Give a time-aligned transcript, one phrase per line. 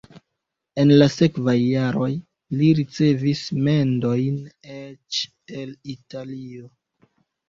[0.83, 2.07] En la sekvaj jaroj
[2.61, 4.39] li ricevis mendojn
[4.77, 5.19] eĉ
[5.61, 6.65] el Italio.